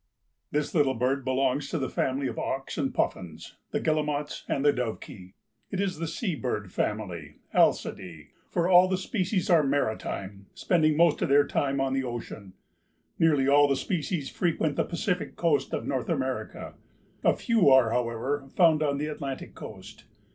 _)This 0.49 0.73
little 0.73 0.95
bird 0.95 1.23
belongs 1.23 1.69
to 1.69 1.77
the 1.77 1.87
family 1.87 2.25
of 2.27 2.39
auks 2.39 2.75
and 2.75 2.91
puffins, 2.91 3.57
the 3.69 3.79
guillemots 3.79 4.45
and 4.47 4.65
the 4.65 4.73
dovekie. 4.73 5.33
It 5.69 5.79
is 5.79 5.99
the 5.99 6.07
sea 6.07 6.33
bird 6.33 6.71
family 6.73 7.35
(Alcidae) 7.53 8.29
for 8.49 8.67
all 8.67 8.87
the 8.87 8.97
species 8.97 9.47
are 9.51 9.61
maritime, 9.61 10.47
spending 10.55 10.97
most 10.97 11.21
of 11.21 11.29
their 11.29 11.45
time 11.45 11.79
on 11.79 11.93
the 11.93 12.03
ocean. 12.03 12.53
Nearly 13.19 13.47
all 13.47 13.67
the 13.67 13.75
species 13.75 14.27
frequent 14.31 14.75
the 14.75 14.85
Pacific 14.85 15.35
coast 15.35 15.71
of 15.71 15.85
North 15.85 16.09
America. 16.09 16.73
A 17.23 17.35
few 17.35 17.69
are, 17.69 17.91
however, 17.91 18.49
found 18.55 18.81
on 18.81 18.97
the 18.97 19.05
Atlantic 19.05 19.53
coast. 19.53 20.05